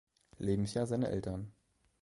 [0.39, 1.51] Lebensjahr seine Eltern.